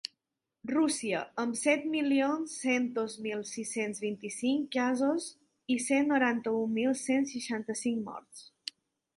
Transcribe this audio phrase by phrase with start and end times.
[0.69, 5.29] Rússia, amb set milions cent dos mil sis-cents vint-i-cinc casos
[5.75, 8.45] i cent noranta-un mil cent seixanta-cinc morts.